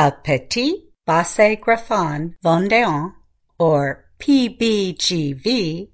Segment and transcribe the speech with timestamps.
[0.00, 3.12] a Petit Basset Griffon Vendéen,
[3.58, 5.90] or PBGV,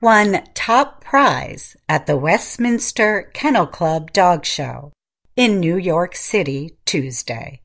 [0.00, 4.90] won top prize at the Westminster Kennel Club Dog Show
[5.36, 7.60] in New York City Tuesday.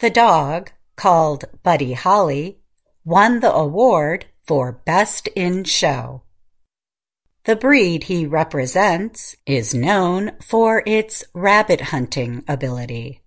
[0.00, 2.58] The dog, called Buddy Holly,
[3.04, 6.24] won the award for Best in Show.
[7.44, 13.22] The breed he represents is known for its rabbit hunting ability.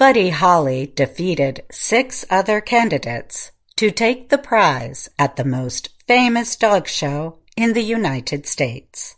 [0.00, 6.88] Buddy Holly defeated six other candidates to take the prize at the most famous dog
[6.88, 9.16] show in the United States.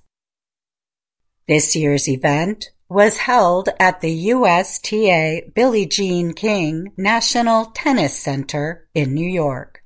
[1.46, 9.14] This year's event was held at the USTA Billie Jean King National Tennis Center in
[9.14, 9.84] New York.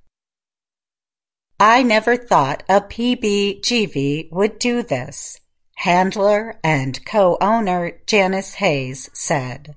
[1.61, 5.41] I never thought a PBGV would do this,
[5.75, 9.75] handler and co-owner Janice Hayes said.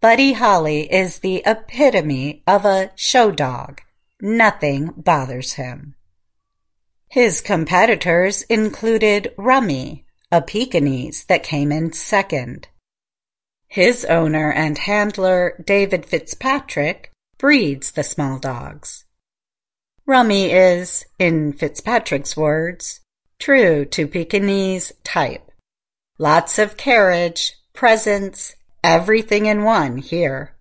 [0.00, 3.82] Buddy Holly is the epitome of a show dog.
[4.18, 5.94] Nothing bothers him.
[7.10, 12.68] His competitors included Rummie, a Pekingese that came in second.
[13.68, 19.04] His owner and handler, David Fitzpatrick, breeds the small dogs.
[20.06, 23.00] Rummie is, in Fitzpatrick's words,
[23.38, 25.50] true to Pekingese type.
[26.18, 30.56] Lots of carriage, presence, everything in one here.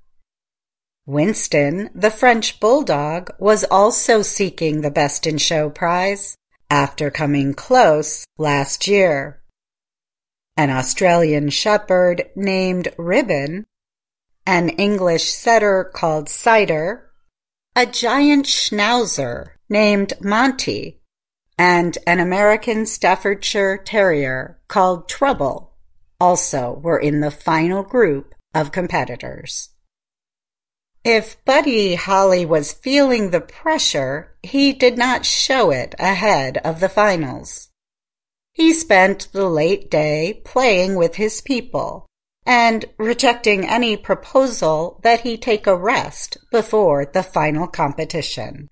[1.06, 6.38] Winston, the French bulldog, was also seeking the Best in Show prize
[6.70, 9.42] after coming close last year.
[10.56, 13.66] An Australian shepherd named Ribbon,
[14.46, 17.12] an English setter called Cider,
[17.76, 21.02] a giant schnauzer named Monty,
[21.58, 25.69] and an American Staffordshire Terrier called Trouble
[26.20, 29.70] also were in the final group of competitors.
[31.04, 36.90] If Buddy Holly was feeling the pressure, he did not show it ahead of the
[36.90, 37.70] finals.
[38.54, 42.06] He spent the late day playing with his people,
[42.46, 48.68] and rejecting any proposal that he take a rest before the final competition.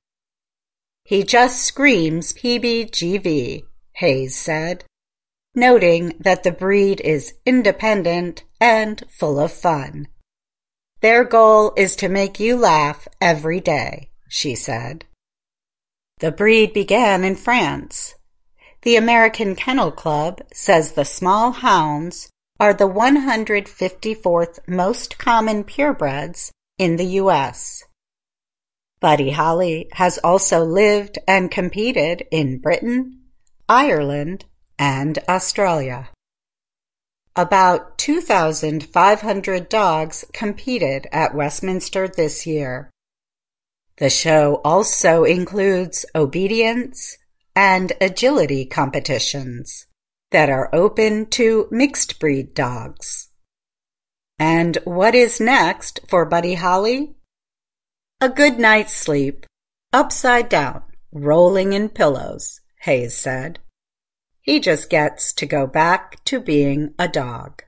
[1.06, 4.84] He just screams PBGV, Hayes said,
[5.58, 10.08] noting that the breed is independent and full of fun.
[11.02, 15.06] Their goal is to make you laugh every day, she said.
[16.20, 18.16] The breed began in France.
[18.84, 22.30] The American Kennel Club says the small hounds
[22.60, 27.84] are the 154th most common purebreds in the U.S.
[29.00, 33.22] Buddy Holly has also lived and competed in Britain,
[33.70, 34.46] Ireland,
[34.80, 36.10] and Australia.
[37.36, 42.90] About 2,500 dogs competed at Westminster this year.
[43.98, 47.18] The show also includes obedience
[47.56, 49.88] and agility competitions
[50.32, 53.30] that are open to mixed breed dogs.
[54.40, 57.16] And what is next for Buddy Holly?
[58.22, 59.46] A good night's sleep,
[59.94, 63.60] upside down, rolling in pillows, Hayes said.
[64.48, 67.64] He just gets to go back to being a dog.